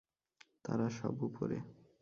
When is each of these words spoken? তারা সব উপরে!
তারা 0.65 0.87
সব 0.97 1.15
উপরে! 1.27 1.57